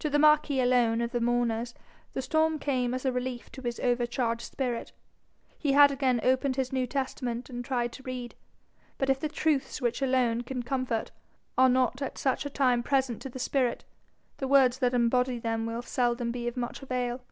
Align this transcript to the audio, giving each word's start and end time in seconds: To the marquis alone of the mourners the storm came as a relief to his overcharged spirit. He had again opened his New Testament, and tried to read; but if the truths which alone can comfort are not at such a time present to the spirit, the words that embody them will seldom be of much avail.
To 0.00 0.10
the 0.10 0.18
marquis 0.18 0.60
alone 0.60 1.00
of 1.00 1.12
the 1.12 1.22
mourners 1.22 1.72
the 2.12 2.20
storm 2.20 2.58
came 2.58 2.92
as 2.92 3.06
a 3.06 3.12
relief 3.12 3.50
to 3.52 3.62
his 3.62 3.80
overcharged 3.80 4.42
spirit. 4.42 4.92
He 5.56 5.72
had 5.72 5.90
again 5.90 6.20
opened 6.22 6.56
his 6.56 6.70
New 6.70 6.86
Testament, 6.86 7.48
and 7.48 7.64
tried 7.64 7.90
to 7.92 8.02
read; 8.02 8.34
but 8.98 9.08
if 9.08 9.18
the 9.18 9.28
truths 9.30 9.80
which 9.80 10.02
alone 10.02 10.42
can 10.42 10.62
comfort 10.64 11.12
are 11.56 11.70
not 11.70 12.02
at 12.02 12.18
such 12.18 12.44
a 12.44 12.50
time 12.50 12.82
present 12.82 13.22
to 13.22 13.30
the 13.30 13.38
spirit, 13.38 13.86
the 14.36 14.46
words 14.48 14.80
that 14.80 14.92
embody 14.92 15.38
them 15.38 15.64
will 15.64 15.80
seldom 15.80 16.30
be 16.30 16.46
of 16.46 16.54
much 16.58 16.82
avail. 16.82 17.22